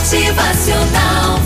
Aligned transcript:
Motivacional. 0.00 1.38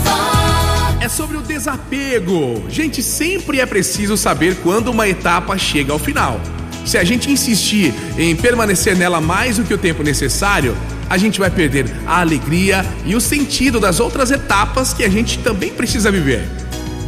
É 1.01 1.09
sobre 1.09 1.35
o 1.35 1.41
desapego. 1.41 2.63
Gente, 2.69 3.03
sempre 3.03 3.59
é 3.59 3.65
preciso 3.65 4.15
saber 4.15 4.55
quando 4.63 4.87
uma 4.87 5.09
etapa 5.09 5.57
chega 5.57 5.91
ao 5.91 5.99
final. 5.99 6.39
Se 6.85 6.97
a 6.97 7.03
gente 7.03 7.29
insistir 7.29 7.93
em 8.17 8.33
permanecer 8.33 8.95
nela 8.95 9.19
mais 9.19 9.57
do 9.57 9.65
que 9.65 9.73
o 9.73 9.77
tempo 9.77 10.03
necessário, 10.03 10.75
a 11.09 11.17
gente 11.17 11.37
vai 11.37 11.51
perder 11.51 11.85
a 12.07 12.21
alegria 12.21 12.85
e 13.05 13.13
o 13.13 13.19
sentido 13.19 13.77
das 13.77 13.99
outras 13.99 14.31
etapas 14.31 14.93
que 14.93 15.03
a 15.03 15.09
gente 15.09 15.39
também 15.39 15.71
precisa 15.71 16.09
viver. 16.09 16.47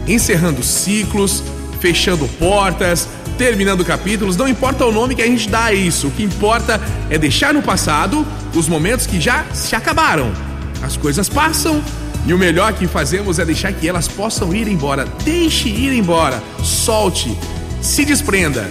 Encerrando 0.05 0.61
ciclos, 0.61 1.41
fechando 1.79 2.27
portas, 2.37 3.07
terminando 3.37 3.85
capítulos, 3.85 4.35
não 4.35 4.49
importa 4.49 4.85
o 4.85 4.91
nome 4.91 5.15
que 5.15 5.21
a 5.21 5.27
gente 5.27 5.47
dá 5.47 5.65
a 5.65 5.73
isso, 5.73 6.09
o 6.09 6.11
que 6.11 6.23
importa 6.23 6.81
é 7.09 7.17
deixar 7.17 7.53
no 7.53 7.61
passado 7.61 8.27
os 8.53 8.67
momentos 8.67 9.07
que 9.07 9.21
já 9.21 9.45
se 9.53 9.77
acabaram. 9.77 10.46
As 10.81 10.97
coisas 10.97 11.27
passam 11.27 11.83
e 12.25 12.33
o 12.33 12.37
melhor 12.37 12.73
que 12.73 12.87
fazemos 12.87 13.39
é 13.39 13.45
deixar 13.45 13.71
que 13.71 13.87
elas 13.87 14.07
possam 14.07 14.53
ir 14.53 14.67
embora. 14.67 15.05
Deixe 15.23 15.69
ir 15.69 15.93
embora, 15.93 16.41
solte, 16.63 17.37
se 17.81 18.03
desprenda. 18.03 18.69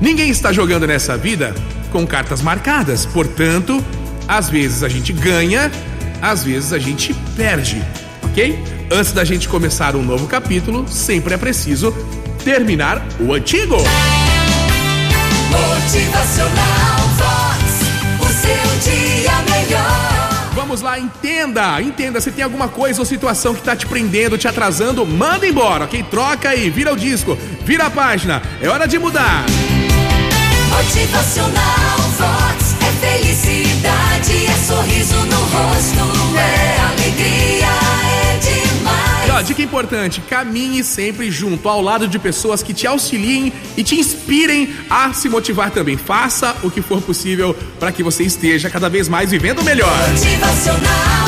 Ninguém 0.00 0.30
está 0.30 0.52
jogando 0.52 0.86
nessa 0.86 1.16
vida 1.16 1.54
com 1.92 2.06
cartas 2.06 2.40
marcadas, 2.40 3.04
portanto, 3.04 3.84
às 4.26 4.48
vezes 4.48 4.82
a 4.82 4.88
gente 4.88 5.12
ganha, 5.12 5.70
às 6.22 6.44
vezes 6.44 6.72
a 6.72 6.78
gente 6.78 7.12
perde, 7.36 7.82
ok? 8.22 8.58
Antes 8.90 9.12
da 9.12 9.24
gente 9.24 9.48
começar 9.48 9.94
um 9.94 10.02
novo 10.02 10.26
capítulo, 10.26 10.88
sempre 10.88 11.34
é 11.34 11.36
preciso 11.36 11.94
terminar 12.44 13.06
o 13.20 13.34
antigo. 13.34 13.76
Lá, 20.90 20.98
entenda, 20.98 21.80
entenda. 21.80 22.20
Se 22.20 22.32
tem 22.32 22.42
alguma 22.42 22.68
coisa 22.68 23.00
ou 23.00 23.06
situação 23.06 23.54
que 23.54 23.62
tá 23.62 23.76
te 23.76 23.86
prendendo, 23.86 24.36
te 24.36 24.48
atrasando, 24.48 25.06
manda 25.06 25.46
embora, 25.46 25.84
ok? 25.84 26.02
Troca 26.10 26.48
aí, 26.48 26.68
vira 26.70 26.92
o 26.92 26.96
disco, 26.96 27.38
vira 27.64 27.86
a 27.86 27.90
página. 27.90 28.42
É 28.60 28.68
hora 28.68 28.86
de 28.86 28.98
mudar. 28.98 29.44
Motivacional 30.70 31.98
dica 39.42 39.62
importante: 39.62 40.20
caminhe 40.22 40.82
sempre 40.82 41.30
junto, 41.30 41.68
ao 41.68 41.80
lado 41.80 42.06
de 42.08 42.18
pessoas 42.18 42.62
que 42.62 42.74
te 42.74 42.86
auxiliem 42.86 43.52
e 43.76 43.82
te 43.82 43.96
inspirem 43.96 44.74
a 44.88 45.12
se 45.12 45.28
motivar 45.28 45.70
também. 45.70 45.96
Faça 45.96 46.56
o 46.62 46.70
que 46.70 46.82
for 46.82 47.00
possível 47.02 47.54
para 47.78 47.92
que 47.92 48.02
você 48.02 48.24
esteja 48.24 48.70
cada 48.70 48.88
vez 48.88 49.08
mais 49.08 49.30
vivendo 49.30 49.62
melhor. 49.62 49.96
Motivacional 50.10 51.19